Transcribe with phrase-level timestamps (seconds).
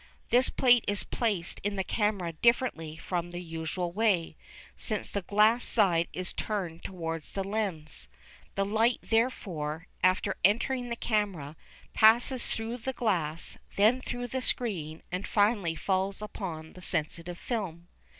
[0.31, 4.35] This plate is placed in the camera differently from the usual way,
[4.75, 8.07] since the glass side is turned towards the lens.
[8.55, 11.55] The light, therefore, after entering the camera,
[11.93, 17.87] passes through the glass, then through the screen, and finally falls upon the sensitive film.